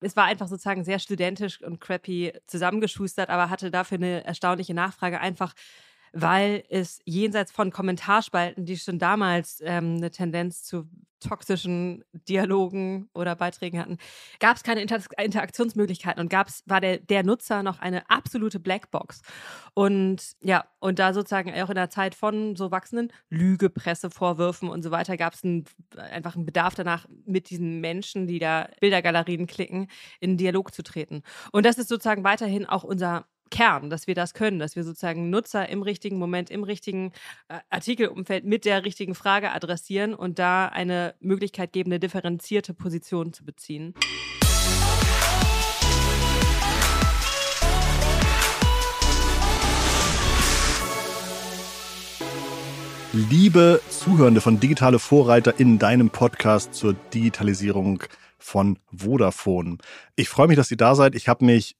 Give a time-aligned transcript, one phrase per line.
[0.00, 5.20] Es war einfach sozusagen sehr studentisch und crappy zusammengeschustert, aber hatte dafür eine erstaunliche Nachfrage,
[5.20, 5.54] einfach
[6.12, 10.88] weil es jenseits von Kommentarspalten, die schon damals ähm, eine Tendenz zu
[11.20, 13.98] toxischen Dialogen oder Beiträgen hatten,
[14.40, 19.22] gab es keine Inter Interaktionsmöglichkeiten und gab's, war der, der Nutzer noch eine absolute Blackbox.
[19.74, 24.90] Und ja, und da sozusagen auch in der Zeit von so wachsenden Lügepressevorwürfen und so
[24.90, 25.64] weiter gab es ein,
[25.96, 29.88] einfach einen Bedarf danach, mit diesen Menschen, die da Bildergalerien klicken,
[30.20, 31.22] in Dialog zu treten.
[31.52, 35.28] Und das ist sozusagen weiterhin auch unser Kern, dass wir das können, dass wir sozusagen
[35.28, 37.12] Nutzer im richtigen Moment, im richtigen
[37.48, 43.32] äh, Artikelumfeld mit der richtigen Frage adressieren und da eine Möglichkeit geben, eine differenzierte Position
[43.32, 43.94] zu beziehen.
[53.12, 58.04] Liebe Zuhörende von Digitale Vorreiter in deinem Podcast zur Digitalisierung
[58.38, 59.78] von Vodafone.
[60.14, 61.16] Ich freue mich, dass ihr da seid.
[61.16, 61.76] Ich habe mich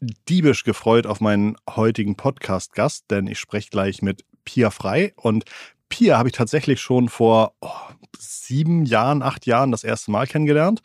[0.00, 5.12] diebisch gefreut auf meinen heutigen Podcast-Gast, denn ich spreche gleich mit Pia Frei.
[5.16, 5.44] Und
[5.88, 7.70] Pia habe ich tatsächlich schon vor oh,
[8.18, 10.82] sieben Jahren, acht Jahren das erste Mal kennengelernt.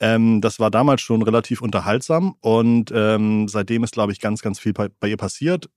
[0.00, 4.58] Ähm, das war damals schon relativ unterhaltsam und ähm, seitdem ist, glaube ich, ganz, ganz
[4.58, 5.68] viel bei, bei ihr passiert.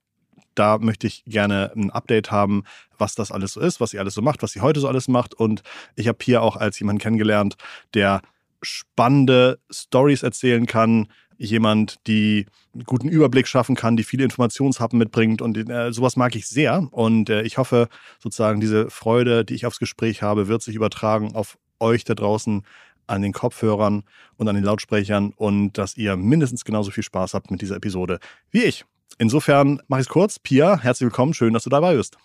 [0.56, 2.64] Da möchte ich gerne ein Update haben,
[2.98, 5.08] was das alles so ist, was sie alles so macht, was sie heute so alles
[5.08, 5.36] macht.
[5.36, 5.62] Und
[5.96, 7.58] ich habe Pia auch als jemanden kennengelernt,
[7.94, 8.22] der
[8.64, 15.42] spannende Stories erzählen kann, jemand, die einen guten Überblick schaffen kann, die viele Informationshappen mitbringt
[15.42, 16.88] und äh, sowas mag ich sehr.
[16.92, 17.88] Und äh, ich hoffe
[18.20, 22.64] sozusagen, diese Freude, die ich aufs Gespräch habe, wird sich übertragen auf euch da draußen
[23.08, 24.04] an den Kopfhörern
[24.36, 28.20] und an den Lautsprechern und dass ihr mindestens genauso viel Spaß habt mit dieser Episode
[28.52, 28.86] wie ich.
[29.18, 30.40] Insofern mache ich es kurz.
[30.40, 31.34] Pia, herzlich willkommen.
[31.34, 32.18] Schön, dass du dabei bist.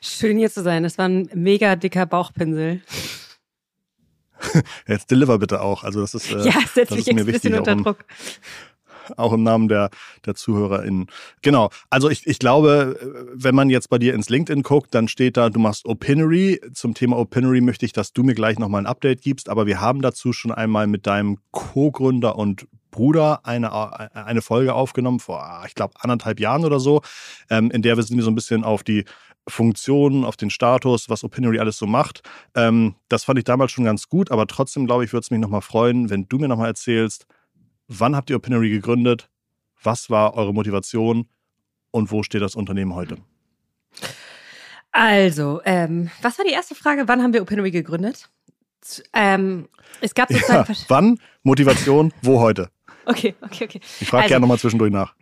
[0.00, 0.82] Schön hier zu sein.
[0.82, 2.82] Das war ein mega dicker Bauchpinsel.
[4.86, 5.84] Jetzt deliver bitte auch.
[5.84, 7.54] Also das ist, äh, ja, setz das ist mir wichtig.
[7.54, 8.04] Unter auch, im, Druck.
[9.16, 9.90] auch im Namen der,
[10.26, 11.06] der ZuhörerInnen.
[11.42, 11.70] Genau.
[11.90, 12.98] Also ich, ich glaube,
[13.34, 16.60] wenn man jetzt bei dir ins LinkedIn guckt, dann steht da, du machst Opinory.
[16.72, 19.48] Zum Thema Opinory möchte ich, dass du mir gleich nochmal ein Update gibst.
[19.48, 23.70] Aber wir haben dazu schon einmal mit deinem Co-Gründer und Bruder eine,
[24.14, 27.02] eine Folge aufgenommen vor, ich glaube, anderthalb Jahren oder so,
[27.50, 29.04] ähm, in der wir sind so ein bisschen auf die
[29.48, 32.22] Funktionen, auf den Status, was Opinory alles so macht.
[32.54, 35.40] Ähm, das fand ich damals schon ganz gut, aber trotzdem, glaube ich, würde es mich
[35.40, 37.26] nochmal freuen, wenn du mir nochmal erzählst,
[37.88, 39.30] wann habt ihr Opinory gegründet,
[39.82, 41.28] was war eure Motivation
[41.90, 43.16] und wo steht das Unternehmen heute?
[44.92, 47.06] Also, ähm, was war die erste Frage?
[47.06, 48.28] Wann haben wir Opinory gegründet?
[49.12, 49.68] Ähm,
[50.00, 50.72] es gab sozusagen.
[50.72, 51.20] Ja, wann?
[51.42, 52.12] Motivation?
[52.22, 52.70] wo heute?
[53.04, 53.80] Okay, okay, okay.
[54.00, 55.14] Ich frage also, gerne nochmal zwischendurch nach.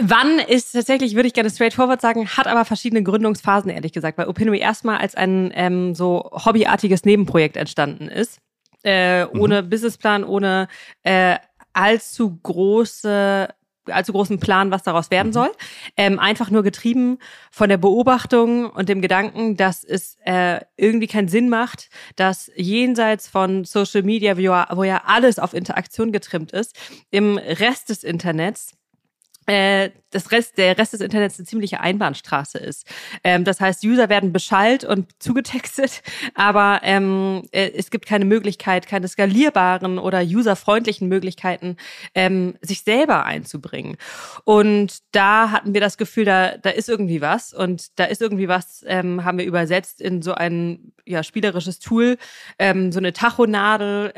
[0.00, 4.28] Wann ist tatsächlich, würde ich gerne straightforward sagen, hat aber verschiedene Gründungsphasen, ehrlich gesagt, weil
[4.28, 8.38] Opinory erstmal als ein ähm, so hobbyartiges Nebenprojekt entstanden ist.
[8.82, 9.70] Äh, ohne mhm.
[9.70, 10.68] Businessplan, ohne
[11.02, 11.36] äh,
[11.72, 13.48] allzu große
[13.86, 15.32] allzu großen Plan, was daraus werden mhm.
[15.34, 15.52] soll.
[15.96, 17.18] Ähm, einfach nur getrieben
[17.50, 23.28] von der Beobachtung und dem Gedanken, dass es äh, irgendwie keinen Sinn macht, dass jenseits
[23.28, 26.74] von Social Media, wo wo ja alles auf Interaktion getrimmt ist,
[27.10, 28.72] im Rest des Internets
[29.46, 32.86] das Rest, der Rest des Internets eine ziemliche Einbahnstraße ist.
[33.24, 36.02] Ähm, das heißt, User werden beschallt und zugetextet,
[36.34, 41.76] aber ähm, äh, es gibt keine Möglichkeit, keine skalierbaren oder userfreundlichen Möglichkeiten,
[42.14, 43.96] ähm, sich selber einzubringen.
[44.44, 48.48] Und da hatten wir das Gefühl, da, da ist irgendwie was und da ist irgendwie
[48.48, 52.16] was, ähm, haben wir übersetzt in so ein ja, spielerisches Tool,
[52.58, 54.12] ähm, so eine Tachonadel.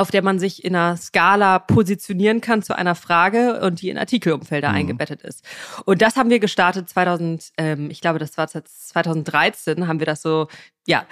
[0.00, 3.98] Auf der man sich in einer Skala positionieren kann zu einer Frage und die in
[3.98, 4.74] Artikelumfelder mhm.
[4.76, 5.44] eingebettet ist.
[5.84, 10.22] Und das haben wir gestartet 2000, ähm, ich glaube, das war 2013, haben wir das
[10.22, 10.48] so,
[10.86, 11.04] ja,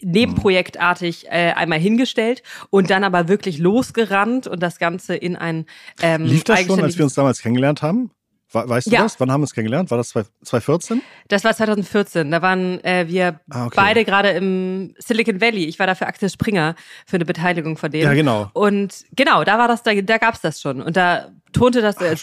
[0.00, 5.66] nebenprojektartig äh, einmal hingestellt und dann aber wirklich losgerannt und das Ganze in ein
[6.00, 8.10] ähm, Lief das schon, als wir uns damals kennengelernt haben?
[8.52, 9.02] Weißt du ja.
[9.02, 9.20] das?
[9.20, 9.90] Wann haben wir uns kennengelernt?
[9.90, 11.02] War das 2014?
[11.28, 12.30] Das war 2014.
[12.30, 13.74] Da waren äh, wir ah, okay.
[13.76, 15.66] beide gerade im Silicon Valley.
[15.66, 16.74] Ich war da für Axel Springer
[17.06, 18.04] für eine Beteiligung von denen.
[18.04, 18.50] Ja, genau.
[18.52, 20.82] Und genau, da war das, da, da gab es das schon.
[20.82, 22.16] Und da tonte das, äh,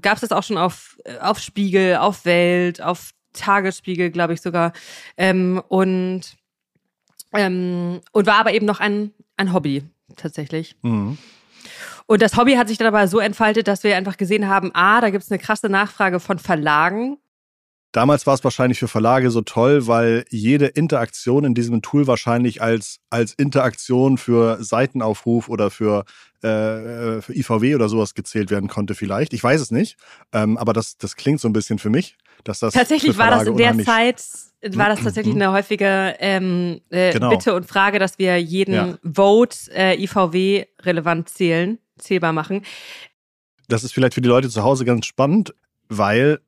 [0.00, 4.40] gab es das auch schon auf, äh, auf Spiegel, auf Welt, auf Tagesspiegel, glaube ich
[4.40, 4.72] sogar.
[5.16, 6.36] Ähm, und,
[7.32, 9.82] ähm, und war aber eben noch ein, ein Hobby
[10.16, 10.76] tatsächlich.
[10.82, 11.18] Mhm.
[12.12, 15.00] Und das Hobby hat sich dann aber so entfaltet, dass wir einfach gesehen haben, ah,
[15.00, 17.16] da gibt es eine krasse Nachfrage von Verlagen.
[17.90, 22.60] Damals war es wahrscheinlich für Verlage so toll, weil jede Interaktion in diesem Tool wahrscheinlich
[22.60, 26.04] als, als Interaktion für Seitenaufruf oder für,
[26.42, 29.32] äh, für IVW oder sowas gezählt werden konnte vielleicht.
[29.32, 29.96] Ich weiß es nicht,
[30.34, 33.46] ähm, aber das, das klingt so ein bisschen für mich, dass das Tatsächlich war das
[33.46, 34.22] in der Zeit
[34.76, 37.30] war das tatsächlich eine häufige ähm, äh, genau.
[37.30, 38.98] Bitte und Frage, dass wir jeden ja.
[39.02, 42.62] Vote äh, IVW relevant zählen zählbar machen.
[43.68, 45.54] Das ist vielleicht für die Leute zu Hause ganz spannend,
[45.88, 46.40] weil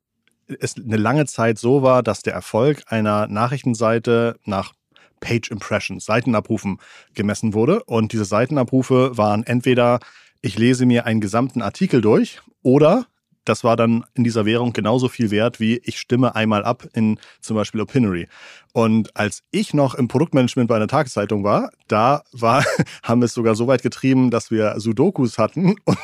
[0.60, 4.74] es eine lange Zeit so war, dass der Erfolg einer Nachrichtenseite nach
[5.20, 6.78] Page Impressions, Seitenabrufen
[7.14, 7.82] gemessen wurde.
[7.84, 10.00] Und diese Seitenabrufe waren entweder,
[10.42, 13.06] ich lese mir einen gesamten Artikel durch oder
[13.44, 17.18] das war dann in dieser Währung genauso viel wert wie ich stimme einmal ab in
[17.40, 18.28] zum Beispiel Opinory.
[18.72, 22.64] Und als ich noch im Produktmanagement bei einer Tageszeitung war, da war,
[23.04, 25.98] haben wir es sogar so weit getrieben, dass wir Sudokus hatten und,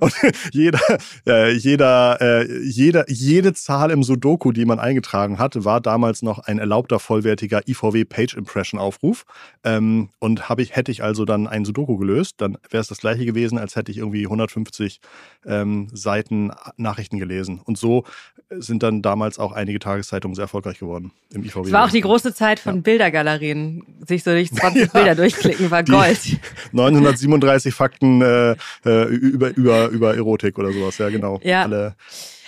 [0.00, 0.12] und
[0.52, 0.80] jeder,
[1.28, 6.40] äh, jeder, äh, jeder, jede Zahl im Sudoku, die man eingetragen hat, war damals noch
[6.40, 9.24] ein erlaubter vollwertiger IVW Page Impression Aufruf.
[9.62, 12.98] Ähm, und habe ich, hätte ich also dann ein Sudoku gelöst, dann wäre es das
[12.98, 15.00] gleiche gewesen, als hätte ich irgendwie 150
[15.46, 16.45] ähm, Seiten
[16.76, 17.60] Nachrichten gelesen.
[17.64, 18.04] Und so
[18.50, 21.66] sind dann damals auch einige Tageszeitungen sehr erfolgreich geworden im IVW.
[21.66, 22.80] Es war auch die große Zeit von ja.
[22.82, 23.82] Bildergalerien.
[24.06, 26.38] Sich so durch 20 ja, Bilder durchklicken war Gold.
[26.72, 30.98] 937 Fakten äh, äh, über, über, über Erotik oder sowas.
[30.98, 31.40] Ja, genau.
[31.42, 31.62] Ja.
[31.62, 31.96] Alle,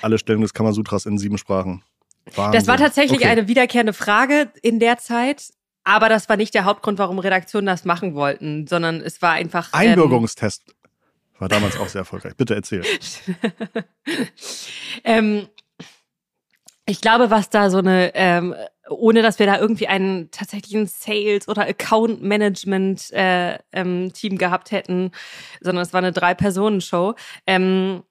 [0.03, 1.83] alle Stellungen des Kamasutras in sieben Sprachen.
[2.35, 2.53] Wahnsinn.
[2.53, 3.29] Das war tatsächlich okay.
[3.29, 5.51] eine wiederkehrende Frage in der Zeit.
[5.85, 9.71] Aber das war nicht der Hauptgrund, warum Redaktionen das machen wollten, sondern es war einfach.
[9.73, 10.65] Ähm, Einbürgerungstest.
[10.67, 10.75] Ähm,
[11.39, 12.37] war damals auch sehr erfolgreich.
[12.37, 12.85] Bitte erzähl.
[15.05, 15.49] ähm,
[16.87, 18.55] ich glaube, was da so eine, ähm,
[18.89, 25.13] ohne dass wir da irgendwie einen tatsächlichen Sales- oder Account-Management-Team äh, ähm, gehabt hätten,
[25.61, 27.15] sondern es war eine Drei-Personen-Show
[27.47, 28.03] ähm,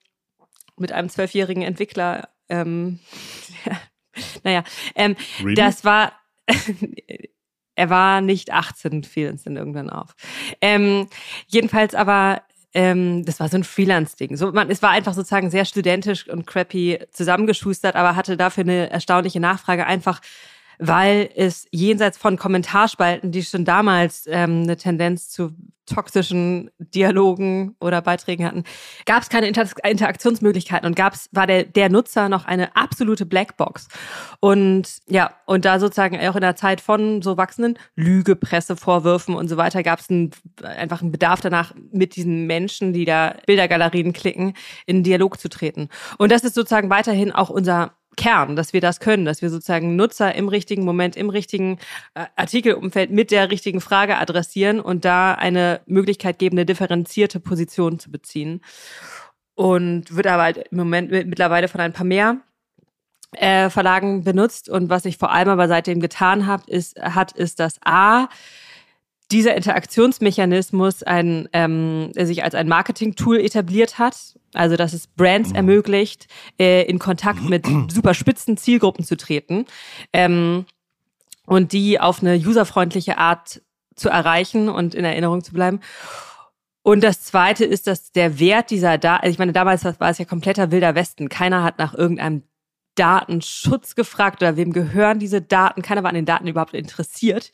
[0.77, 2.29] mit einem zwölfjährigen Entwickler.
[2.49, 2.99] Ähm,
[4.43, 4.63] naja,
[4.95, 5.55] ähm, really?
[5.55, 6.13] das war.
[7.75, 10.15] er war nicht 18, fiel uns dann irgendwann auf.
[10.61, 11.09] Ähm,
[11.47, 12.41] jedenfalls aber
[12.73, 14.37] ähm, das war so ein Freelance-Ding.
[14.37, 18.89] So, man, es war einfach sozusagen sehr studentisch und crappy zusammengeschustert, aber hatte dafür eine
[18.89, 20.21] erstaunliche Nachfrage, einfach
[20.79, 25.53] weil es jenseits von Kommentarspalten, die schon damals ähm, eine Tendenz zu
[25.87, 28.63] toxischen Dialogen oder Beiträgen hatten,
[29.05, 33.87] gab es keine Inter Interaktionsmöglichkeiten und gab's, war der, der Nutzer noch eine absolute Blackbox.
[34.39, 39.57] Und ja, und da sozusagen auch in der Zeit von so wachsenden Lügepressevorwürfen und so
[39.57, 40.31] weiter gab es ein,
[40.61, 44.53] einfach einen Bedarf danach, mit diesen Menschen, die da Bildergalerien klicken,
[44.85, 45.89] in Dialog zu treten.
[46.17, 49.95] Und das ist sozusagen weiterhin auch unser Kern, dass wir das können, dass wir sozusagen
[49.95, 51.77] Nutzer im richtigen Moment, im richtigen
[52.15, 57.99] äh, Artikelumfeld mit der richtigen Frage adressieren und da eine Möglichkeit geben, eine differenzierte Position
[57.99, 58.61] zu beziehen.
[59.55, 62.37] Und wird aber halt im Moment mittlerweile von ein paar mehr
[63.31, 64.69] äh, Verlagen benutzt.
[64.69, 68.27] Und was ich vor allem aber seitdem getan habe, ist, hat, ist, dass A,
[69.31, 74.37] dieser Interaktionsmechanismus ein, ähm, sich als ein Marketing-Tool etabliert hat.
[74.53, 75.55] Also, dass es Brands mhm.
[75.55, 76.27] ermöglicht,
[76.59, 79.65] äh, in Kontakt mit super spitzen Zielgruppen zu treten
[80.13, 80.65] ähm,
[81.45, 83.61] und die auf eine userfreundliche Art
[83.95, 85.81] zu erreichen und in Erinnerung zu bleiben.
[86.83, 90.19] Und das Zweite ist, dass der Wert dieser da, also ich meine, damals war es
[90.19, 91.27] ja kompletter wilder Westen.
[91.27, 92.43] Keiner hat nach irgendeinem
[92.97, 95.81] Datenschutz gefragt oder wem gehören diese Daten.
[95.81, 97.51] Keiner war an den Daten überhaupt interessiert.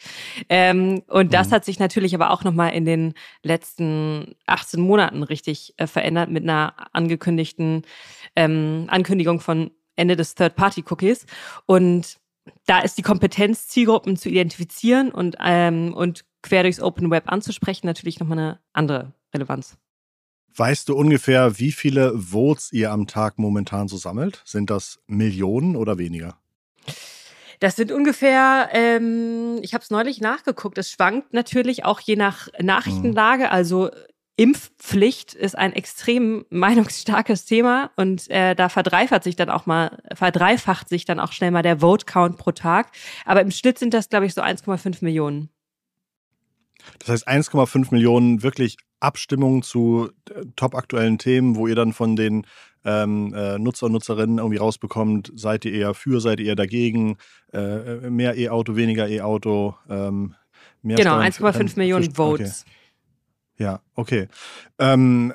[0.49, 1.51] Ähm, und das mhm.
[1.51, 3.13] hat sich natürlich aber auch nochmal in den
[3.43, 7.83] letzten 18 Monaten richtig äh, verändert mit einer angekündigten
[8.35, 11.25] ähm, Ankündigung von Ende des Third-Party-Cookies.
[11.65, 12.17] Und
[12.65, 17.85] da ist die Kompetenz, Zielgruppen zu identifizieren und, ähm, und quer durchs Open Web anzusprechen,
[17.85, 19.77] natürlich nochmal eine andere Relevanz.
[20.55, 24.41] Weißt du ungefähr, wie viele Votes ihr am Tag momentan so sammelt?
[24.45, 26.37] Sind das Millionen oder weniger?
[27.59, 32.49] Das sind ungefähr, ähm, ich habe es neulich nachgeguckt, es schwankt natürlich auch je nach
[32.59, 33.45] Nachrichtenlage.
[33.45, 33.49] Mhm.
[33.49, 33.89] Also
[34.35, 40.89] Impfpflicht ist ein extrem meinungsstarkes Thema und äh, da verdreifacht sich dann auch mal, verdreifacht
[40.89, 42.91] sich dann auch schnell mal der Vote Count pro Tag.
[43.25, 45.49] Aber im Schnitt sind das, glaube ich, so 1,5 Millionen.
[46.99, 52.15] Das heißt 1,5 Millionen wirklich Abstimmungen zu äh, top aktuellen Themen, wo ihr dann von
[52.15, 52.45] den
[52.85, 57.17] ähm, äh, Nutzer und Nutzerinnen irgendwie rausbekommt, seid ihr eher für, seid ihr eher dagegen,
[57.53, 60.35] äh, mehr E-Auto, weniger E-Auto, ähm,
[60.81, 62.65] mehr Genau, 1,5 Millionen für, Votes.
[62.65, 63.63] Okay.
[63.63, 64.27] Ja, okay.
[64.79, 65.33] Ähm,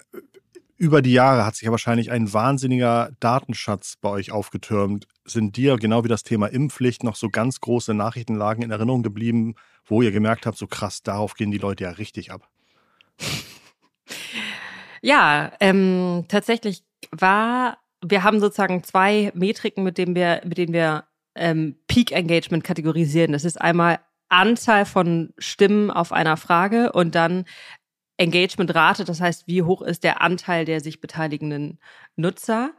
[0.76, 5.06] über die Jahre hat sich ja wahrscheinlich ein wahnsinniger Datenschatz bei euch aufgetürmt.
[5.25, 9.54] Sind dir, genau wie das Thema Impfpflicht, noch so ganz große Nachrichtenlagen in Erinnerung geblieben,
[9.84, 12.48] wo ihr gemerkt habt, so krass, darauf gehen die Leute ja richtig ab?
[15.02, 21.05] Ja, ähm, tatsächlich war, wir haben sozusagen zwei Metriken, mit denen wir, mit denen wir
[21.35, 23.33] ähm, Peak Engagement kategorisieren.
[23.33, 27.45] Das ist einmal Anzahl von Stimmen auf einer Frage und dann
[28.19, 31.78] Engagement-Rate, das heißt, wie hoch ist der Anteil der sich beteiligenden
[32.17, 32.73] Nutzer.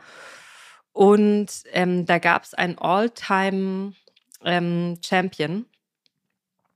[0.91, 3.93] Und ähm, da gab es einen All-Time
[4.43, 5.65] ähm, Champion,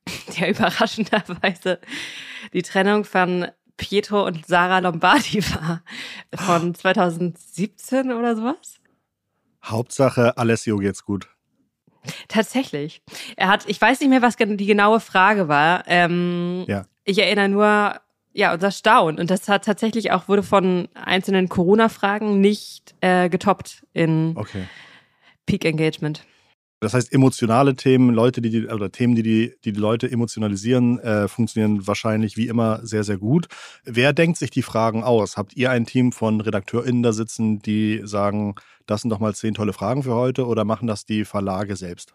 [0.40, 1.80] der überraschenderweise
[2.54, 5.84] die Trennung von Pietro und Sarah Lombardi war.
[6.36, 8.80] Von 2017 oder sowas.
[9.63, 11.30] Hauptsache, Alessio geht's gut.
[12.27, 13.01] Tatsächlich.
[13.38, 15.86] Er hat, ich weiß nicht mehr, was die genaue Frage war.
[15.88, 16.86] Ähm, ja.
[17.06, 18.01] Ich erinnere nur,
[18.34, 19.20] ja, unser Staunen.
[19.20, 24.68] Und das hat tatsächlich auch, wurde von einzelnen Corona-Fragen nicht äh, getoppt in okay.
[25.46, 26.25] Peak Engagement.
[26.84, 31.00] Das heißt, emotionale Themen, Leute, die, die oder Themen, die die, die, die Leute emotionalisieren,
[31.00, 33.48] äh, funktionieren wahrscheinlich wie immer sehr, sehr gut.
[33.86, 35.38] Wer denkt sich die Fragen aus?
[35.38, 39.54] Habt ihr ein Team von RedakteurInnen da sitzen, die sagen, das sind doch mal zehn
[39.54, 42.13] tolle Fragen für heute oder machen das die Verlage selbst?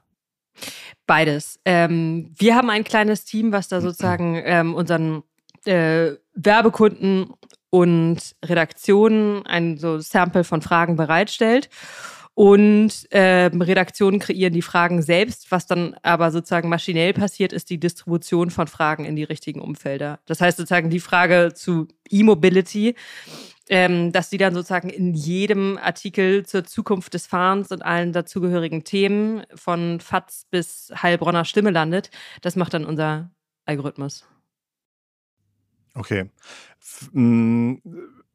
[1.06, 1.58] Beides.
[1.64, 5.22] Ähm, wir haben ein kleines Team, was da sozusagen ähm, unseren
[5.64, 7.32] äh, Werbekunden
[7.70, 11.68] und Redaktionen ein so Sample von Fragen bereitstellt.
[12.38, 15.50] Und äh, Redaktionen kreieren die Fragen selbst.
[15.50, 20.20] Was dann aber sozusagen maschinell passiert, ist die Distribution von Fragen in die richtigen Umfelder.
[20.24, 22.94] Das heißt sozusagen die Frage zu E-Mobility,
[23.68, 28.84] ähm, dass die dann sozusagen in jedem Artikel zur Zukunft des Fahrens und allen dazugehörigen
[28.84, 32.08] Themen von FATS bis Heilbronner Stimme landet.
[32.42, 33.32] Das macht dann unser
[33.64, 34.28] Algorithmus.
[35.92, 36.30] Okay.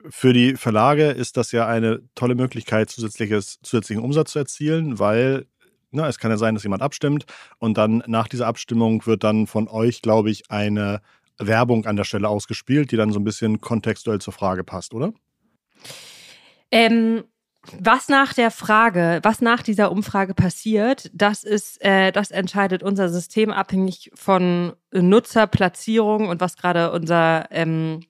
[0.09, 5.45] Für die Verlage ist das ja eine tolle Möglichkeit, zusätzliches, zusätzlichen Umsatz zu erzielen, weil
[5.91, 7.25] na, ne, es kann ja sein, dass jemand abstimmt
[7.59, 11.01] und dann nach dieser Abstimmung wird dann von euch, glaube ich, eine
[11.37, 15.13] Werbung an der Stelle ausgespielt, die dann so ein bisschen kontextuell zur Frage passt, oder?
[16.71, 17.23] Ähm,
[17.79, 23.09] was nach der Frage, was nach dieser Umfrage passiert, das ist, äh, das entscheidet unser
[23.09, 28.01] System abhängig von Nutzerplatzierung und was gerade unser ähm,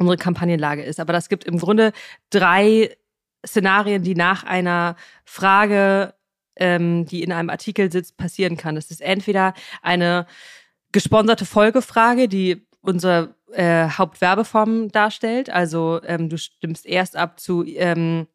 [0.00, 0.98] unsere Kampagnenlage ist.
[0.98, 1.92] Aber das gibt im Grunde
[2.30, 2.96] drei
[3.46, 6.14] Szenarien, die nach einer Frage,
[6.56, 8.74] ähm, die in einem Artikel sitzt, passieren kann.
[8.74, 10.26] Das ist entweder eine
[10.92, 15.50] gesponserte Folgefrage, die unsere äh, Hauptwerbeform darstellt.
[15.50, 18.26] Also ähm, du stimmst erst ab zu ähm,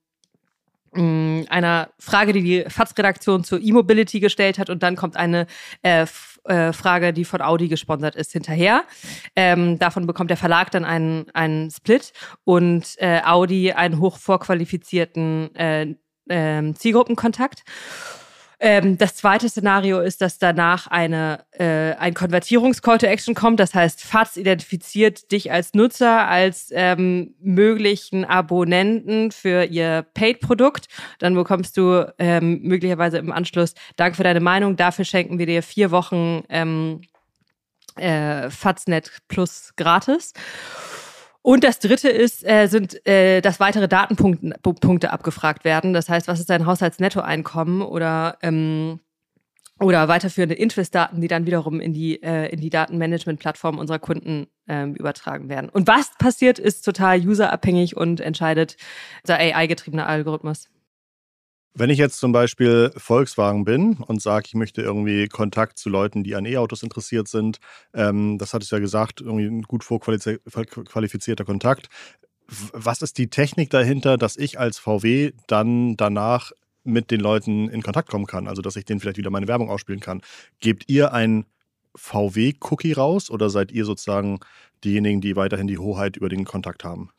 [0.94, 5.46] einer Frage, die die FATS-Redaktion zur E-Mobility gestellt hat und dann kommt eine
[5.82, 6.06] äh,
[6.46, 8.84] äh, Frage, die von Audi gesponsert ist, hinterher.
[9.36, 15.54] Ähm, davon bekommt der Verlag dann einen, einen Split und äh, Audi einen hoch vorqualifizierten
[15.56, 15.96] äh,
[16.30, 17.64] äh, Zielgruppenkontakt.
[18.60, 23.60] Ähm, das zweite Szenario ist, dass danach eine, äh, ein Konvertierungs-Call to Action kommt.
[23.60, 30.88] Das heißt, FATS identifiziert dich als Nutzer, als ähm, möglichen Abonnenten für ihr Paid-Produkt.
[31.20, 34.76] Dann bekommst du ähm, möglicherweise im Anschluss Dank für deine Meinung.
[34.76, 37.02] Dafür schenken wir dir vier Wochen ähm,
[37.98, 40.34] äh, FATSnet Plus gratis.
[41.46, 45.94] Und das dritte ist, äh, sind, äh, dass weitere Datenpunkte abgefragt werden.
[45.94, 49.00] Das heißt, was ist dein Haushaltsnettoeinkommen oder ähm,
[49.80, 54.96] oder weiterführende Interest-Daten, die dann wiederum in die, äh, in die Datenmanagement-Plattform unserer Kunden ähm,
[54.96, 55.70] übertragen werden.
[55.70, 58.76] Und was passiert, ist total userabhängig und entscheidet
[59.28, 60.70] der AI-getriebene Algorithmus.
[61.78, 66.24] Wenn ich jetzt zum Beispiel Volkswagen bin und sage, ich möchte irgendwie Kontakt zu Leuten,
[66.24, 67.60] die an E-Autos interessiert sind,
[67.94, 71.90] ähm, das hattest du ja gesagt, irgendwie ein gut vorqualifizierter Kontakt.
[72.48, 76.54] Was ist die Technik dahinter, dass ich als VW dann danach
[76.86, 78.48] mit den Leuten in Kontakt kommen kann?
[78.48, 80.22] Also, dass ich denen vielleicht wieder meine Werbung ausspielen kann.
[80.62, 81.46] Gebt ihr ein
[81.96, 84.40] VW-Cookie raus oder seid ihr sozusagen
[84.86, 87.10] diejenigen, die weiterhin die Hoheit über den Kontakt haben?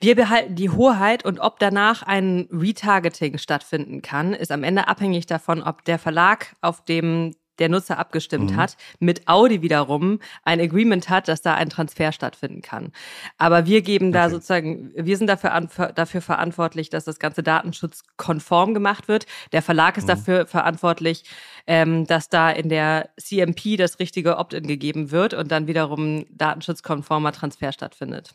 [0.00, 5.26] Wir behalten die Hoheit und ob danach ein Retargeting stattfinden kann, ist am Ende abhängig
[5.26, 8.56] davon, ob der Verlag, auf dem der Nutzer abgestimmt mhm.
[8.56, 12.92] hat, mit Audi wiederum ein Agreement hat, dass da ein Transfer stattfinden kann.
[13.36, 14.30] Aber wir geben da okay.
[14.30, 19.26] sozusagen, wir sind dafür, dafür verantwortlich, dass das Ganze datenschutzkonform gemacht wird.
[19.50, 20.08] Der Verlag ist mhm.
[20.08, 21.24] dafür verantwortlich,
[21.66, 27.32] ähm, dass da in der CMP das richtige Opt-in gegeben wird und dann wiederum datenschutzkonformer
[27.32, 28.34] Transfer stattfindet.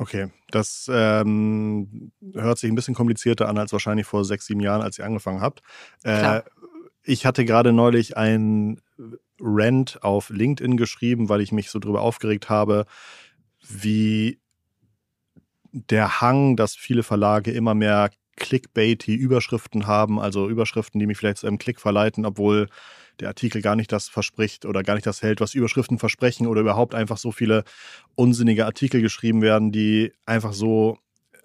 [0.00, 4.80] Okay, das ähm, hört sich ein bisschen komplizierter an als wahrscheinlich vor sechs, sieben Jahren,
[4.80, 5.60] als ihr angefangen habt.
[6.04, 6.40] Äh,
[7.02, 8.80] ich hatte gerade neulich ein
[9.38, 12.86] Rant auf LinkedIn geschrieben, weil ich mich so drüber aufgeregt habe,
[13.60, 14.40] wie
[15.70, 21.38] der Hang, dass viele Verlage immer mehr clickbaity Überschriften haben, also Überschriften, die mich vielleicht
[21.38, 22.68] zu einem Klick verleiten, obwohl
[23.20, 26.60] der Artikel gar nicht das verspricht oder gar nicht das hält, was Überschriften versprechen oder
[26.60, 27.64] überhaupt einfach so viele
[28.14, 30.98] unsinnige Artikel geschrieben werden, die einfach so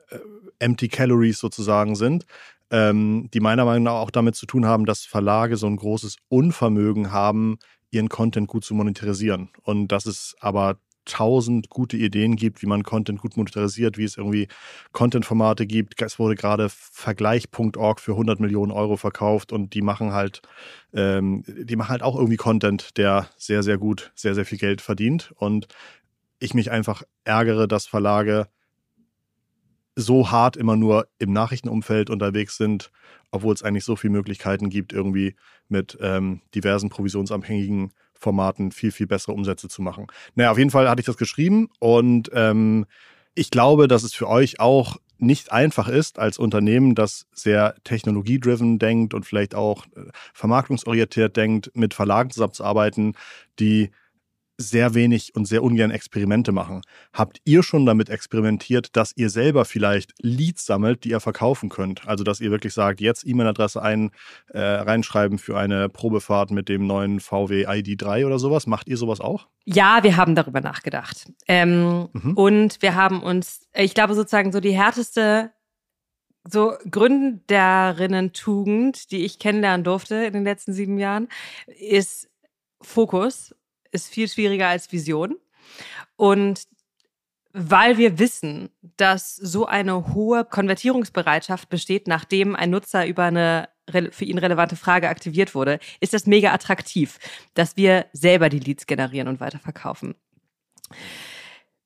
[0.10, 0.20] äh,
[0.60, 2.26] empty calories sozusagen sind,
[2.72, 6.18] ähm, die meiner Meinung nach auch damit zu tun haben, dass Verlage so ein großes
[6.30, 7.58] Unvermögen haben,
[7.92, 9.50] ihren Content gut zu monetarisieren.
[9.64, 14.18] Und das ist aber tausend gute Ideen gibt, wie man Content gut monetarisiert, wie es
[14.18, 14.48] irgendwie
[14.92, 16.02] Content-Formate gibt.
[16.02, 20.42] Es wurde gerade Vergleich.org für 100 Millionen Euro verkauft und die machen halt,
[20.94, 24.82] ähm, die machen halt auch irgendwie Content, der sehr, sehr gut, sehr, sehr viel Geld
[24.82, 25.34] verdient.
[25.38, 25.68] Und
[26.40, 28.48] ich mich einfach ärgere, dass Verlage
[29.96, 32.92] so hart immer nur im Nachrichtenumfeld unterwegs sind,
[33.32, 35.36] obwohl es eigentlich so viele Möglichkeiten gibt, irgendwie
[35.70, 40.08] mit ähm, diversen provisionsabhängigen Formaten viel, viel bessere Umsätze zu machen.
[40.36, 42.86] Naja, auf jeden Fall hatte ich das geschrieben und ähm,
[43.36, 48.80] ich glaube, dass es für euch auch nicht einfach ist, als Unternehmen, das sehr technologiedriven
[48.80, 50.02] denkt und vielleicht auch äh,
[50.34, 53.16] vermarktungsorientiert denkt, mit Verlagen zusammenzuarbeiten,
[53.60, 53.92] die
[54.58, 56.82] sehr wenig und sehr ungern Experimente machen.
[57.14, 62.08] Habt ihr schon damit experimentiert, dass ihr selber vielleicht Leads sammelt, die ihr verkaufen könnt?
[62.08, 64.12] Also, dass ihr wirklich sagt, jetzt E-Mail-Adresse ein,
[64.50, 68.68] äh, reinschreiben für eine Probefahrt mit dem neuen VW ID3 oder sowas.
[68.68, 69.48] Macht ihr sowas auch?
[69.66, 71.32] Ja, wir haben darüber nachgedacht.
[71.48, 72.34] Ähm, mhm.
[72.36, 75.52] Und wir haben uns, ich glaube sozusagen so die härteste
[76.48, 81.28] so Gründerinnen-Tugend, die ich kennenlernen durfte in den letzten sieben Jahren,
[81.66, 82.30] ist
[82.82, 83.56] Fokus
[83.96, 85.36] ist viel schwieriger als Vision.
[86.16, 86.64] Und
[87.54, 93.70] weil wir wissen, dass so eine hohe Konvertierungsbereitschaft besteht, nachdem ein Nutzer über eine
[94.12, 97.20] für ihn relevante Frage aktiviert wurde, ist das mega attraktiv,
[97.54, 100.16] dass wir selber die Leads generieren und weiterverkaufen.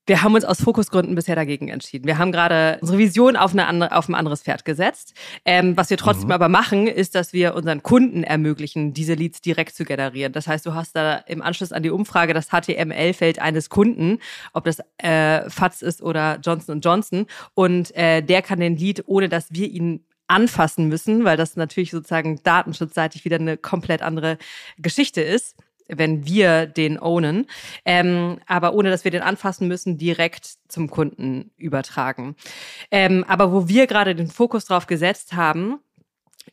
[0.09, 2.07] Wir haben uns aus Fokusgründen bisher dagegen entschieden.
[2.07, 5.13] Wir haben gerade unsere Vision auf, eine andere, auf ein anderes Pferd gesetzt.
[5.45, 6.31] Ähm, was wir trotzdem mhm.
[6.31, 10.33] aber machen, ist, dass wir unseren Kunden ermöglichen, diese Leads direkt zu generieren.
[10.33, 14.17] Das heißt, du hast da im Anschluss an die Umfrage das HTML-Feld eines Kunden,
[14.51, 17.27] ob das äh, FATS ist oder Johnson Johnson.
[17.53, 21.91] Und äh, der kann den Lead, ohne dass wir ihn anfassen müssen, weil das natürlich
[21.91, 24.39] sozusagen datenschutzseitig wieder eine komplett andere
[24.79, 25.55] Geschichte ist
[25.89, 27.47] wenn wir den ownen,
[27.85, 32.35] ähm, aber ohne dass wir den anfassen müssen, direkt zum Kunden übertragen.
[32.91, 35.79] Ähm, aber wo wir gerade den Fokus drauf gesetzt haben,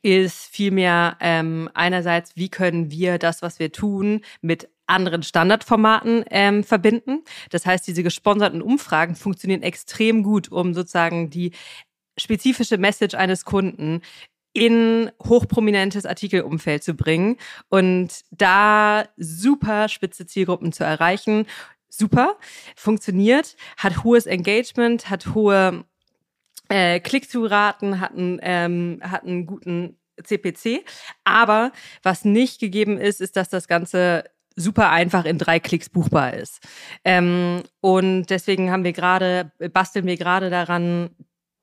[0.03, 6.65] ist vielmehr ähm, einerseits, wie können wir das, was wir tun, mit anderen Standardformaten ähm,
[6.65, 7.25] verbinden.
[7.51, 11.53] Das heißt, diese gesponserten Umfragen funktionieren extrem gut, um sozusagen die
[12.19, 14.01] spezifische Message eines Kunden
[14.57, 17.37] in hochprominentes Artikelumfeld zu bringen
[17.69, 21.47] und da super spitze Zielgruppen zu erreichen.
[21.91, 22.37] Super,
[22.75, 25.85] funktioniert, hat hohes Engagement, hat hohe
[26.69, 30.85] äh, Click-through-Raten, hat, einen, ähm, hat einen guten CPC.
[31.25, 31.71] Aber
[32.03, 34.25] was nicht gegeben ist, ist, dass das Ganze
[34.57, 36.67] super einfach in drei Klicks buchbar ist.
[37.05, 41.11] Ähm, und deswegen haben wir gerade, basteln wir gerade daran,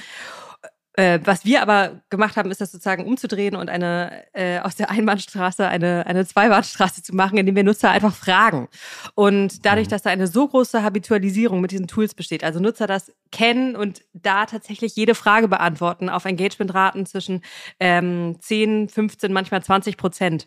[0.95, 4.91] äh, was wir aber gemacht haben, ist das sozusagen umzudrehen und eine äh, aus der
[4.91, 8.69] Einbahnstraße eine, eine Zweibahnstraße zu machen, indem wir Nutzer einfach fragen.
[9.15, 9.91] Und dadurch, mhm.
[9.91, 14.03] dass da eine so große Habitualisierung mit diesen Tools besteht, also Nutzer das kennen und
[14.13, 17.41] da tatsächlich jede Frage beantworten auf Engagementraten zwischen
[17.81, 20.47] ähm, 10, 15, manchmal 20 Prozent.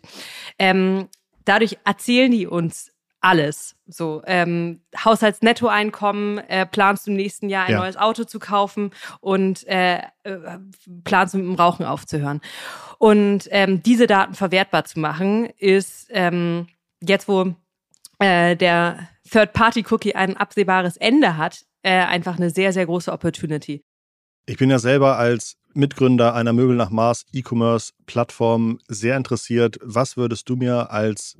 [0.58, 1.08] Ähm,
[1.44, 2.92] dadurch erzählen die uns
[3.26, 3.74] alles.
[3.88, 7.78] So, ähm, Haushaltsnettoeinkommen, äh, planst du im nächsten Jahr ein ja.
[7.80, 10.58] neues Auto zu kaufen und äh, äh,
[11.02, 12.40] planst mit dem Rauchen aufzuhören.
[12.98, 16.68] Und ähm, diese Daten verwertbar zu machen, ist ähm,
[17.00, 17.54] jetzt, wo
[18.20, 23.84] äh, der Third-Party-Cookie ein absehbares Ende hat, äh, einfach eine sehr, sehr große Opportunity.
[24.46, 29.78] Ich bin ja selber als Mitgründer einer Möbel nach Mars E-Commerce-Plattform sehr interessiert.
[29.82, 31.36] Was würdest du mir als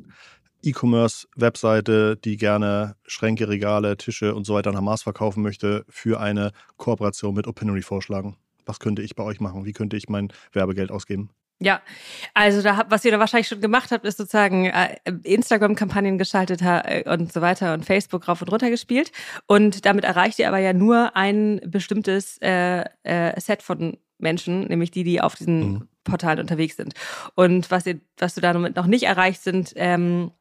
[0.66, 6.52] E-Commerce-Webseite, die gerne Schränke, Regale, Tische und so weiter nach Mars verkaufen möchte, für eine
[6.76, 8.36] Kooperation mit Opinory vorschlagen?
[8.64, 9.64] Was könnte ich bei euch machen?
[9.64, 11.30] Wie könnte ich mein Werbegeld ausgeben?
[11.58, 11.80] Ja,
[12.34, 17.04] also da, was ihr da wahrscheinlich schon gemacht habt, ist sozusagen äh, Instagram-Kampagnen geschaltet äh,
[17.06, 19.10] und so weiter und Facebook rauf und runter gespielt.
[19.46, 24.90] Und damit erreicht ihr aber ja nur ein bestimmtes äh, äh, Set von Menschen, nämlich
[24.90, 25.88] die, die auf diesen mhm.
[26.04, 26.92] Portalen unterwegs sind.
[27.34, 30.32] Und was ihr, was du damit noch nicht erreicht, sind ähm,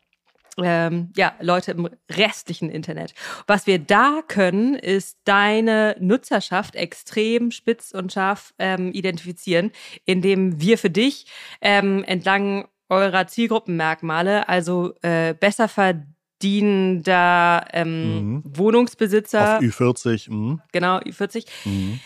[0.63, 3.13] ähm, ja, Leute im restlichen Internet.
[3.48, 9.72] Was wir da können, ist deine Nutzerschaft extrem spitz und scharf ähm, identifizieren,
[10.06, 11.26] indem wir für dich
[11.62, 18.44] ähm, entlang eurer Zielgruppenmerkmale, also äh, besser verdienender ähm, mhm.
[18.46, 19.58] Wohnungsbesitzer.
[19.58, 20.32] Auf Ü40.
[20.32, 20.62] Mhm.
[20.72, 21.48] Genau, Ü40.
[21.65, 22.00] Mhm.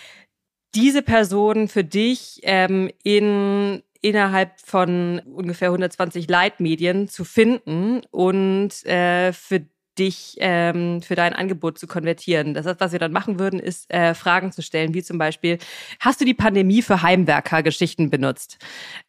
[0.75, 9.33] Diese Personen für dich ähm, in innerhalb von ungefähr 120 Leitmedien zu finden und äh,
[9.33, 9.65] für
[9.99, 12.53] dich ähm, für dein Angebot zu konvertieren.
[12.53, 15.57] Das heißt, was wir dann machen würden, ist äh, Fragen zu stellen, wie zum Beispiel:
[15.99, 18.57] Hast du die Pandemie für Heimwerker-Geschichten benutzt?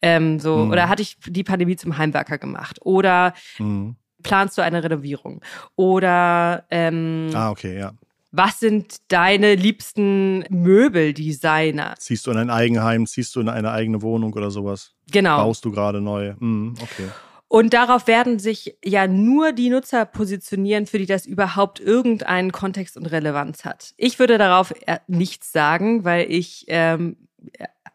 [0.03, 0.71] Ähm, so mhm.
[0.71, 2.79] oder hatte ich die Pandemie zum Heimwerker gemacht?
[2.83, 3.97] Oder mhm.
[4.23, 5.41] planst du eine Renovierung?
[5.77, 7.93] Oder ähm, ah okay ja
[8.33, 11.95] was sind deine liebsten Möbeldesigner?
[11.99, 14.93] Ziehst du in ein Eigenheim, ziehst du in eine eigene Wohnung oder sowas?
[15.11, 15.39] Genau.
[15.39, 16.35] Baust du gerade neu?
[16.39, 17.09] Mhm, okay.
[17.49, 22.97] Und darauf werden sich ja nur die Nutzer positionieren, für die das überhaupt irgendeinen Kontext
[22.97, 23.93] und Relevanz hat.
[23.97, 24.73] Ich würde darauf
[25.09, 27.17] nichts sagen, weil ich ähm,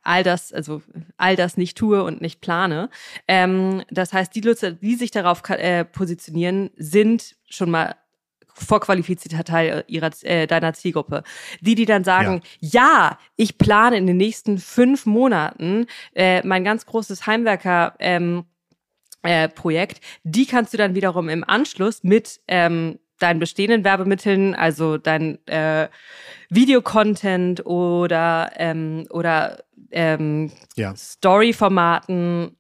[0.04, 0.82] all das, also
[1.16, 2.90] all das nicht tue und nicht plane.
[3.30, 7.96] Ähm, das heißt, die Nutzer, die sich darauf äh, positionieren, sind schon mal
[8.56, 11.24] vorqualifizierter Teil ihrer, äh, deiner Zielgruppe.
[11.62, 12.82] Die, die dann sagen, ja.
[12.82, 13.20] ja.
[13.36, 18.46] ich plane in den nächsten fünf Monaten äh, mein ganz großes Heimwerker ähm,
[19.24, 24.98] äh, Projekt, die kannst du dann wiederum im Anschluss mit ähm, deinen bestehenden Werbemitteln, also
[24.98, 25.88] dein äh,
[26.50, 30.96] Videocontent oder ähm, oder ähm, ja.
[30.96, 32.56] Story-Formaten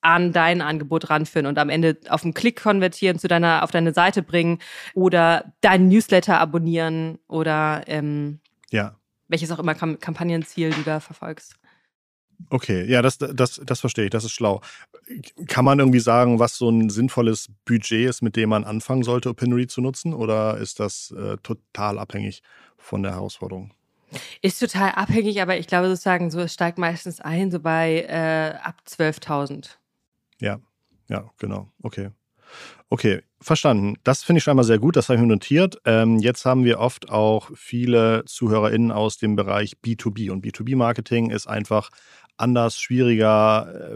[0.00, 3.92] an dein Angebot ranführen und am Ende auf einen Klick konvertieren, zu deiner, auf deine
[3.92, 4.58] Seite bringen
[4.94, 8.96] oder deinen Newsletter abonnieren oder ähm, ja.
[9.28, 11.56] welches auch immer Kam Kampagnenziel du da verfolgst.
[12.48, 14.62] Okay, ja, das, das, das verstehe ich, das ist schlau.
[15.46, 19.28] Kann man irgendwie sagen, was so ein sinnvolles Budget ist, mit dem man anfangen sollte,
[19.28, 20.14] Opinory zu nutzen?
[20.14, 22.42] Oder ist das äh, total abhängig
[22.78, 23.74] von der Herausforderung?
[24.42, 28.58] Ist total abhängig, aber ich glaube sozusagen, so es steigt meistens ein, so bei äh,
[28.62, 29.76] ab 12.000.
[30.40, 30.58] Ja,
[31.08, 31.72] ja, genau.
[31.82, 32.10] Okay.
[32.88, 33.94] Okay, verstanden.
[34.02, 35.80] Das finde ich schon einmal sehr gut, das habe ich mir notiert.
[35.84, 41.46] Ähm, jetzt haben wir oft auch viele ZuhörerInnen aus dem Bereich B2B und B2B-Marketing ist
[41.46, 41.90] einfach
[42.36, 43.92] anders, schwieriger.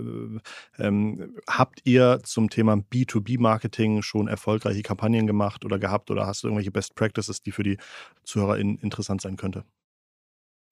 [0.79, 6.43] Äh, ähm, habt ihr zum Thema B2B-Marketing schon erfolgreiche Kampagnen gemacht oder gehabt oder hast
[6.43, 7.79] du irgendwelche Best Practices, die für die
[8.25, 9.65] ZuhörerInnen interessant sein könnte?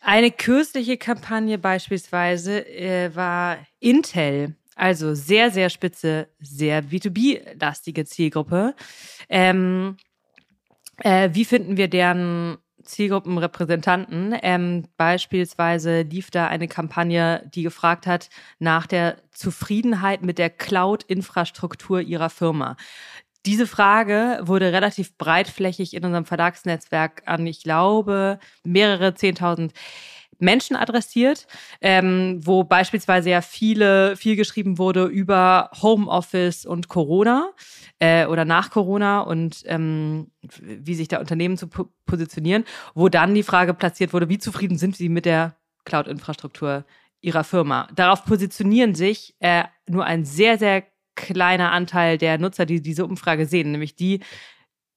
[0.01, 8.75] Eine kürzliche Kampagne beispielsweise äh, war Intel also sehr, sehr spitze, sehr B2B-lastige Zielgruppe.
[9.29, 9.97] Ähm,
[10.99, 14.37] äh, wie finden wir deren Zielgruppenrepräsentanten?
[14.43, 22.01] Ähm, beispielsweise lief da eine Kampagne, die gefragt hat nach der Zufriedenheit mit der Cloud-Infrastruktur
[22.01, 22.77] ihrer Firma.
[23.45, 29.73] Diese Frage wurde relativ breitflächig in unserem Verlagsnetzwerk an, ich glaube, mehrere Zehntausend
[30.43, 31.47] Menschen adressiert,
[31.81, 37.53] ähm, wo beispielsweise ja viele, viel geschrieben wurde über Homeoffice und Corona
[38.01, 41.69] äh, oder nach Corona und ähm, wie sich da Unternehmen zu
[42.05, 46.85] positionieren, wo dann die Frage platziert wurde, wie zufrieden sind sie mit der Cloud-Infrastruktur
[47.21, 47.89] ihrer Firma.
[47.95, 53.47] Darauf positionieren sich äh, nur ein sehr, sehr kleiner Anteil der Nutzer, die diese Umfrage
[53.47, 54.21] sehen, nämlich die,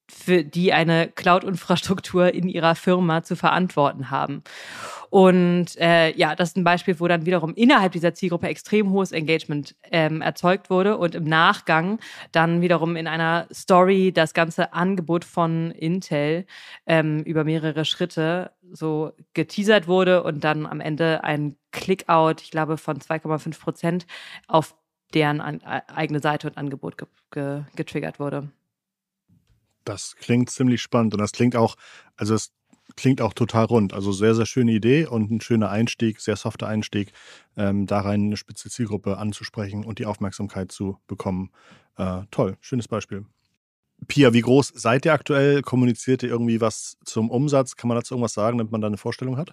[0.08, 4.42] für die eine Cloud-Infrastruktur in ihrer Firma zu verantworten haben.
[5.10, 9.12] Und äh, ja, das ist ein Beispiel, wo dann wiederum innerhalb dieser Zielgruppe extrem hohes
[9.12, 11.98] Engagement ähm, erzeugt wurde und im Nachgang
[12.32, 16.46] dann wiederum in einer Story das ganze Angebot von Intel
[16.86, 22.76] ähm, über mehrere Schritte so geteasert wurde und dann am Ende ein Clickout, ich glaube,
[22.76, 24.06] von 2,5 Prozent
[24.48, 24.74] auf
[25.14, 28.50] deren an, äh, eigene Seite und Angebot ge ge getriggert wurde.
[29.84, 31.76] Das klingt ziemlich spannend und das klingt auch,
[32.16, 32.52] also es
[32.96, 33.92] klingt auch total rund.
[33.92, 37.12] Also sehr, sehr schöne Idee und ein schöner Einstieg, sehr softer Einstieg,
[37.56, 41.50] ähm, da rein eine spitze Zielgruppe anzusprechen und die Aufmerksamkeit zu bekommen.
[41.96, 43.24] Äh, toll, schönes Beispiel.
[44.08, 45.62] Pia, wie groß seid ihr aktuell?
[45.62, 47.76] Kommuniziert ihr irgendwie was zum Umsatz?
[47.76, 49.52] Kann man dazu irgendwas sagen, damit man da eine Vorstellung hat?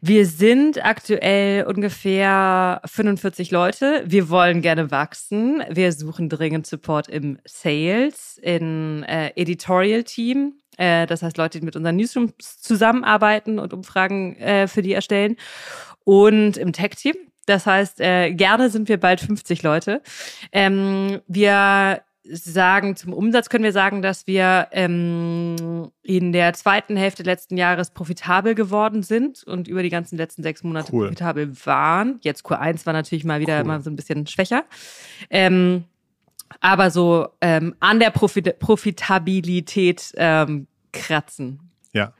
[0.00, 4.04] Wir sind aktuell ungefähr 45 Leute.
[4.06, 5.62] Wir wollen gerne wachsen.
[5.70, 10.54] Wir suchen dringend Support im Sales, im äh, Editorial-Team.
[10.76, 15.36] Äh, das heißt Leute, die mit unseren Newsrooms zusammenarbeiten und Umfragen äh, für die erstellen.
[16.04, 17.14] Und im Tech-Team.
[17.46, 20.02] Das heißt, äh, gerne sind wir bald 50 Leute.
[20.52, 27.22] Ähm, wir sagen, zum Umsatz können wir sagen, dass wir ähm, in der zweiten Hälfte
[27.22, 31.06] letzten Jahres profitabel geworden sind und über die ganzen letzten sechs Monate cool.
[31.06, 32.18] profitabel waren.
[32.22, 33.64] Jetzt Q1 war natürlich mal wieder cool.
[33.64, 34.64] mal so ein bisschen schwächer.
[35.28, 35.84] Ähm,
[36.60, 41.70] aber so ähm, an der Profit Profitabilität ähm, kratzen.
[41.92, 42.12] Ja.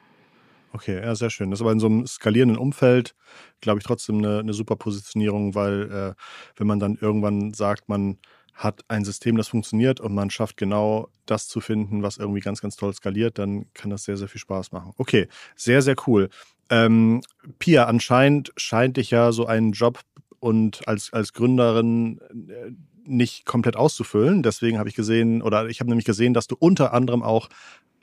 [0.72, 1.50] Okay, ja, sehr schön.
[1.50, 3.14] Das ist aber in so einem skalierenden Umfeld,
[3.60, 6.14] glaube ich, trotzdem eine, eine super Positionierung, weil äh,
[6.56, 8.18] wenn man dann irgendwann sagt, man
[8.54, 12.60] hat ein System, das funktioniert und man schafft genau das zu finden, was irgendwie ganz,
[12.60, 14.92] ganz toll skaliert, dann kann das sehr, sehr viel Spaß machen.
[14.96, 16.28] Okay, sehr, sehr cool.
[16.70, 17.20] Ähm,
[17.58, 20.00] Pia, anscheinend scheint dich ja so einen Job
[20.38, 22.70] und als, als Gründerin äh,
[23.06, 24.42] nicht komplett auszufüllen.
[24.42, 27.48] Deswegen habe ich gesehen, oder ich habe nämlich gesehen, dass du unter anderem auch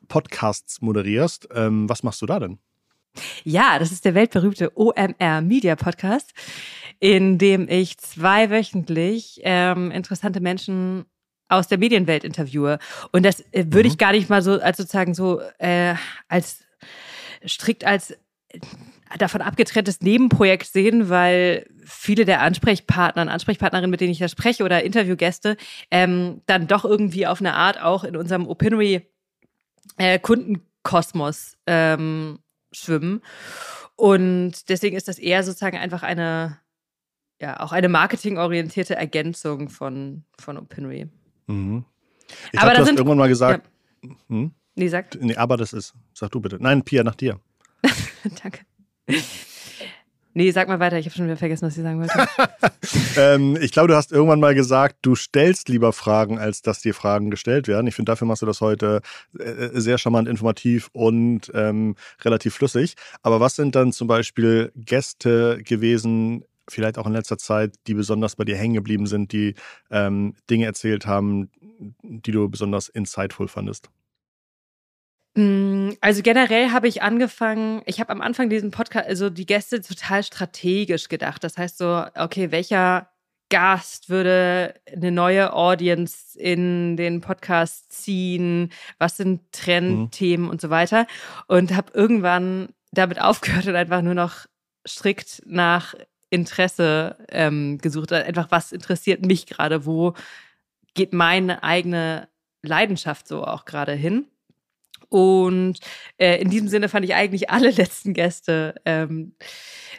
[0.08, 1.50] Podcasts moderierst.
[1.54, 2.60] Ähm, was machst du da denn?
[3.44, 6.32] Ja, das ist der weltberühmte OMR Media Podcast,
[7.00, 11.06] in dem ich zweiwöchentlich ähm, interessante Menschen
[11.50, 12.80] aus der Medienwelt interviewe.
[13.12, 13.94] Und das äh, würde mhm.
[13.94, 15.96] ich gar nicht mal so als sozusagen so äh,
[16.30, 16.64] als
[17.46, 18.18] strikt als
[19.18, 24.64] davon abgetrenntes Nebenprojekt sehen, weil viele der Ansprechpartner und Ansprechpartnerinnen, mit denen ich da spreche
[24.64, 25.58] oder Interviewgäste,
[25.90, 29.08] ähm, dann doch irgendwie auf eine Art auch in unserem Opinory
[29.98, 32.40] äh, Kundenkosmos ähm,
[32.72, 33.22] schwimmen.
[33.96, 36.58] Und deswegen ist das eher sozusagen einfach eine,
[37.40, 41.08] ja, auch eine marketingorientierte Ergänzung von, von Opinory.
[41.48, 41.86] Mhm.
[42.52, 43.70] Ich aber glaub, du hast irgendwann mal gesagt.
[44.04, 44.10] Ja.
[44.30, 44.52] Hm?
[44.76, 45.16] Nee, sag.
[45.20, 45.94] Nee, aber das ist.
[46.14, 46.58] Sag du bitte.
[46.60, 47.40] Nein, Pia, nach dir.
[48.42, 48.62] Danke.
[50.34, 52.30] Nee, sag mal weiter, ich habe schon wieder vergessen, was ich sagen wollte.
[53.18, 56.94] ähm, ich glaube, du hast irgendwann mal gesagt, du stellst lieber Fragen, als dass dir
[56.94, 57.86] Fragen gestellt werden.
[57.88, 59.02] Ich finde, dafür machst du das heute
[59.38, 62.96] äh, sehr charmant, informativ und ähm, relativ flüssig.
[63.24, 68.38] Aber was sind dann zum Beispiel Gäste gewesen, vielleicht auch in letzter Zeit, die besonders
[68.38, 69.56] bei dir hängen geblieben sind, die
[69.90, 71.50] ähm, Dinge erzählt haben,
[72.04, 73.90] die du besonders insightful fandest?
[75.36, 79.82] Mm, also generell habe ich angefangen, ich habe am Anfang diesen Podcast, also die Gäste
[79.82, 81.44] total strategisch gedacht.
[81.44, 83.10] Das heißt so, okay, welcher
[83.50, 88.72] Gast würde eine neue Audience in den Podcast ziehen?
[88.98, 90.52] Was sind Trendthemen mhm.
[90.52, 91.06] und so weiter?
[91.48, 94.46] Und habe irgendwann damit aufgehört und einfach nur noch
[94.88, 95.94] strikt nach
[96.30, 98.14] Interesse ähm, gesucht.
[98.14, 99.86] Einfach, was interessiert mich gerade?
[99.86, 100.14] Wo
[100.94, 102.30] geht meine eigene
[102.64, 104.28] Leidenschaft so auch gerade hin?
[105.12, 105.78] Und
[106.18, 109.36] äh, in diesem Sinne fand ich eigentlich alle letzten Gäste, ähm,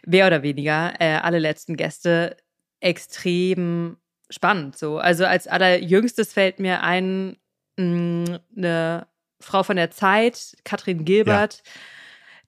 [0.07, 2.39] mehr oder weniger, äh, alle letzten Gäste
[2.81, 3.99] extrem
[4.31, 4.79] spannend.
[4.79, 4.97] So.
[4.99, 7.37] Also als allerjüngstes fällt mir ein,
[7.77, 9.07] mh, mm, eine
[9.39, 11.73] Frau von der Zeit, Katrin Gilbert, ja.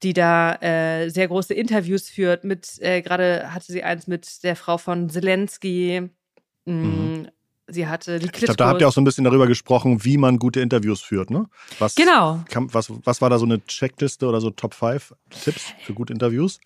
[0.02, 2.44] die da äh, sehr große Interviews führt.
[2.44, 6.08] Mit äh, gerade hatte sie eins mit der Frau von Zelensky.
[6.64, 7.28] Mh, mhm.
[7.66, 8.36] Sie hatte die Klitschko.
[8.36, 11.00] Ich glaube, da habt ihr auch so ein bisschen darüber gesprochen, wie man gute Interviews
[11.00, 11.46] führt, ne?
[11.78, 12.44] Was, genau.
[12.50, 16.12] Kam, was, was war da so eine Checkliste oder so Top 5 Tipps für gute
[16.12, 16.60] Interviews?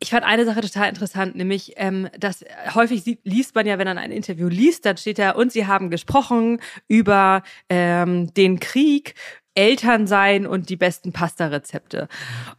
[0.00, 3.98] Ich fand eine Sache total interessant, nämlich, ähm, dass häufig liest man ja, wenn man
[3.98, 9.14] ein Interview liest, dann steht da, und sie haben gesprochen über ähm, den Krieg,
[9.54, 12.08] Eltern sein und die besten Pasta-Rezepte.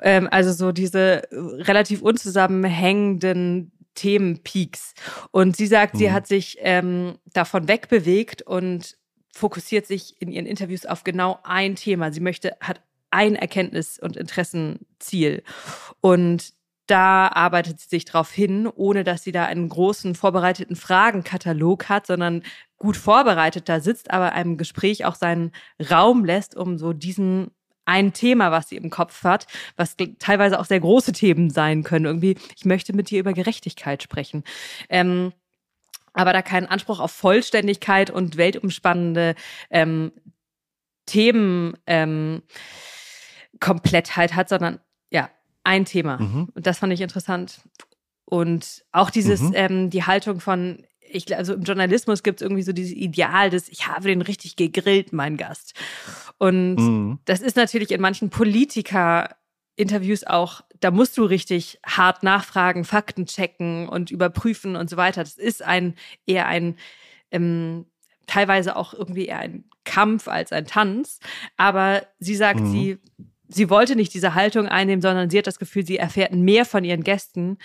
[0.01, 4.93] Ähm, also so diese relativ unzusammenhängenden Themenpeaks.
[5.31, 5.99] Und sie sagt, mhm.
[5.99, 8.97] sie hat sich ähm, davon wegbewegt und
[9.33, 12.11] fokussiert sich in ihren Interviews auf genau ein Thema.
[12.11, 15.43] Sie möchte, hat ein Erkenntnis- und Interessenziel.
[16.01, 16.53] Und
[16.87, 22.05] da arbeitet sie sich darauf hin, ohne dass sie da einen großen vorbereiteten Fragenkatalog hat,
[22.05, 22.43] sondern
[22.77, 25.51] gut vorbereitet da sitzt, aber einem Gespräch auch seinen
[25.89, 27.51] Raum lässt, um so diesen
[27.85, 32.05] ein Thema, was sie im Kopf hat, was teilweise auch sehr große Themen sein können.
[32.05, 34.43] Irgendwie, ich möchte mit dir über Gerechtigkeit sprechen.
[34.89, 35.31] Ähm,
[36.13, 39.35] aber da keinen Anspruch auf Vollständigkeit und weltumspannende
[39.69, 40.11] ähm,
[41.05, 42.41] Themen ähm,
[43.59, 44.79] Komplettheit hat, sondern
[45.11, 45.29] ja,
[45.63, 46.17] ein Thema.
[46.17, 46.49] Mhm.
[46.53, 47.59] Und das fand ich interessant.
[48.25, 49.53] Und auch dieses, mhm.
[49.55, 53.69] ähm, die Haltung von, ich, also im Journalismus gibt es irgendwie so dieses Ideal des,
[53.69, 55.73] ich habe den richtig gegrillt, mein Gast.
[56.37, 57.19] Und mhm.
[57.25, 59.35] das ist natürlich in manchen Politiker
[59.77, 65.21] Interviews auch, da musst du richtig hart nachfragen, Fakten checken und überprüfen und so weiter.
[65.21, 66.77] Das ist ein eher ein
[67.31, 67.85] ähm,
[68.27, 71.19] teilweise auch irgendwie eher ein Kampf als ein Tanz.
[71.57, 72.71] Aber sie sagt, mhm.
[72.71, 72.97] sie
[73.55, 76.83] sie wollte nicht diese Haltung einnehmen, sondern sie hat das Gefühl, sie erfährt mehr von
[76.83, 77.57] ihren Gästen,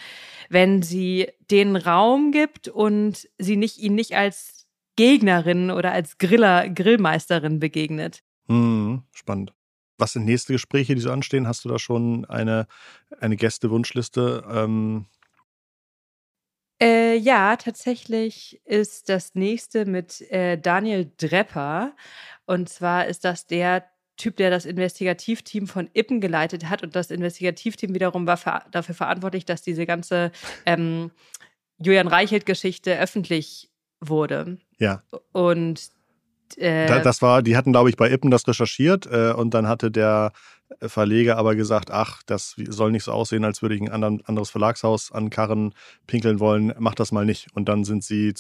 [0.48, 6.68] wenn sie den Raum gibt und sie nicht ihnen nicht als Gegnerin oder als Griller,
[6.68, 8.22] Grillmeisterin begegnet.
[8.46, 9.52] Mhm, spannend.
[9.98, 11.46] Was sind nächste Gespräche, die so anstehen?
[11.46, 12.66] Hast du da schon eine,
[13.20, 14.44] eine Gästewunschliste?
[14.50, 15.06] Ähm
[16.80, 21.94] äh, ja, tatsächlich ist das nächste mit äh, Daniel Drepper.
[22.46, 23.84] Und zwar ist das der
[24.20, 26.82] Typ, der das Investigativteam von Ippen geleitet hat.
[26.82, 30.30] Und das Investigativteam wiederum war ver dafür verantwortlich, dass diese ganze
[30.66, 31.10] ähm,
[31.78, 34.58] Julian Reichelt-Geschichte öffentlich wurde.
[34.78, 35.02] Ja.
[35.32, 35.90] Und
[36.58, 39.90] äh, das war, die hatten, glaube ich, bei Ippen das recherchiert äh, und dann hatte
[39.90, 40.32] der
[40.80, 44.50] Verleger aber gesagt, ach, das soll nicht so aussehen, als würde ich ein anderen, anderes
[44.50, 45.74] Verlagshaus an Karren
[46.06, 47.48] pinkeln wollen, mach das mal nicht.
[47.54, 48.32] Und dann sind sie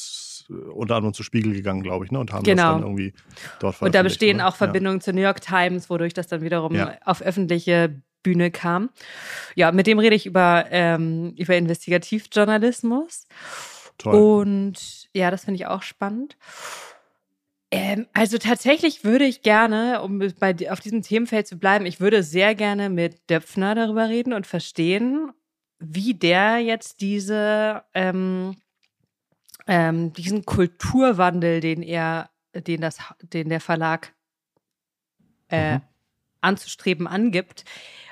[0.72, 2.20] unter anderem zu Spiegel gegangen, glaube ich, ne?
[2.20, 2.62] und haben genau.
[2.62, 3.12] das dann irgendwie
[3.58, 4.48] dort Und da bestehen oder?
[4.48, 5.04] auch Verbindungen ja.
[5.04, 6.94] zur New York Times, wodurch das dann wiederum ja.
[7.04, 8.90] auf öffentliche Bühne kam.
[9.54, 13.26] Ja, mit dem rede ich über, ähm, über Investigativjournalismus.
[13.98, 14.14] Toll.
[14.14, 16.36] Und ja, das finde ich auch spannend.
[17.72, 22.22] Ähm, also tatsächlich würde ich gerne, um bei, auf diesem Themenfeld zu bleiben, ich würde
[22.22, 25.32] sehr gerne mit Döpfner darüber reden und verstehen,
[25.78, 28.56] wie der jetzt diese, ähm,
[29.66, 34.14] ähm, diesen Kulturwandel, den er, den das, den der Verlag
[35.48, 35.82] äh, mhm.
[36.40, 37.64] anzustreben angibt,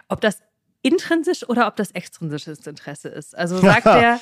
[0.08, 0.40] ob das
[0.82, 3.36] intrinsisch oder ob das extrinsisches Interesse ist.
[3.36, 4.20] Also sagt er.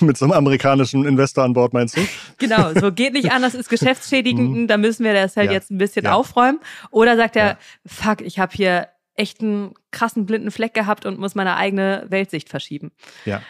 [0.00, 2.00] Mit so einem amerikanischen Investor an Bord meinst du?
[2.38, 4.66] Genau, so geht nicht anders, ist geschäftsschädigend, mhm.
[4.66, 5.52] da müssen wir das halt ja.
[5.52, 6.12] jetzt ein bisschen ja.
[6.12, 6.60] aufräumen.
[6.90, 7.58] Oder sagt er, ja.
[7.86, 12.48] fuck, ich habe hier echt einen krassen blinden Fleck gehabt und muss meine eigene Weltsicht
[12.48, 12.92] verschieben.
[13.24, 13.42] Ja.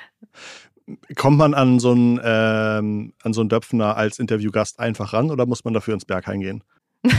[1.14, 5.46] Kommt man an so einen, ähm, an so einen Döpfner als Interviewgast einfach ran oder
[5.46, 6.64] muss man dafür ins Berghain gehen?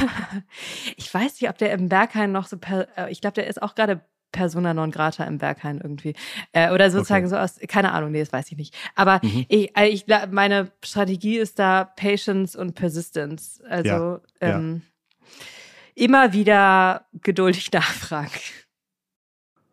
[0.97, 3.62] ich weiß nicht, ob der im Berghain noch so, per, äh, ich glaube, der ist
[3.62, 6.13] auch gerade Persona non grata im Berghain irgendwie.
[6.51, 7.35] Äh, oder sozusagen okay.
[7.35, 8.75] so aus, keine Ahnung, nee, das weiß ich nicht.
[8.95, 9.45] Aber mhm.
[9.47, 13.61] ich, äh, ich, meine Strategie ist da Patience und Persistence.
[13.67, 14.21] Also ja.
[14.41, 14.81] Ähm,
[15.95, 16.05] ja.
[16.05, 18.31] immer wieder geduldig nachfragen.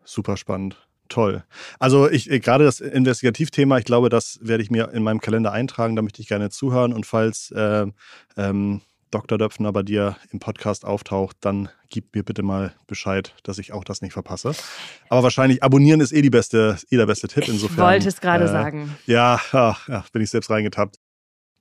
[0.05, 0.77] Super spannend.
[1.09, 1.43] Toll.
[1.79, 5.53] Also ich äh, gerade das Investigativthema, ich glaube, das werde ich mir in meinem Kalender
[5.53, 6.93] eintragen, da möchte ich gerne zuhören.
[6.93, 7.87] Und falls äh,
[8.37, 9.39] ähm, Dr.
[9.39, 13.85] Döpfner bei dir im Podcast auftaucht, dann gib mir bitte mal Bescheid, dass ich auch
[13.85, 14.53] das nicht verpasse.
[15.09, 17.49] Aber wahrscheinlich abonnieren ist eh die beste, eh der beste Tipp.
[17.49, 17.77] Insofern.
[17.77, 18.97] Ich wollte es gerade äh, sagen.
[19.07, 20.97] Ja, ach, ja, bin ich selbst reingetappt.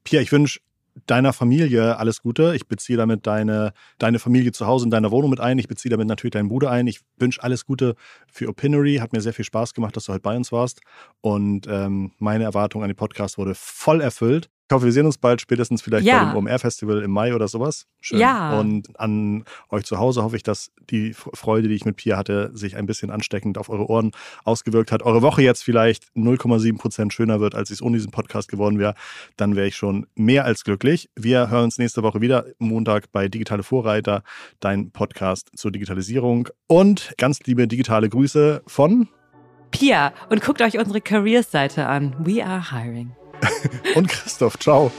[0.04, 0.60] Pia, ich wünsche
[1.06, 2.56] deiner Familie alles Gute.
[2.56, 5.60] Ich beziehe damit deine, deine Familie zu Hause in deiner Wohnung mit ein.
[5.60, 6.88] Ich beziehe damit natürlich deinen Bruder ein.
[6.88, 7.96] Ich wünsche alles Gute
[8.32, 8.96] für Opinory.
[8.96, 10.82] Hat mir sehr viel Spaß gemacht, dass du heute bei uns warst.
[11.22, 14.50] Und ähm, meine Erwartung an den Podcast wurde voll erfüllt.
[14.70, 16.26] Ich hoffe, wir sehen uns bald, spätestens vielleicht ja.
[16.26, 17.86] bei dem OMR-Festival im Mai oder sowas.
[18.02, 18.20] Schön.
[18.20, 18.60] Ja.
[18.60, 22.52] Und an euch zu Hause hoffe ich, dass die Freude, die ich mit Pia hatte,
[22.54, 24.12] sich ein bisschen ansteckend auf eure Ohren
[24.44, 25.04] ausgewirkt hat.
[25.04, 28.94] Eure Woche jetzt vielleicht 0,7 Prozent schöner wird, als es ohne diesen Podcast geworden wäre.
[29.38, 31.10] Dann wäre ich schon mehr als glücklich.
[31.16, 34.22] Wir hören uns nächste Woche wieder, Montag bei Digitale Vorreiter,
[34.60, 36.50] dein Podcast zur Digitalisierung.
[36.68, 39.08] Und ganz liebe digitale Grüße von
[39.72, 40.14] Pia.
[40.30, 42.16] Und guckt euch unsere Careers-Seite an.
[42.20, 43.16] We are hiring.
[43.96, 44.92] Und Christoph, ciao.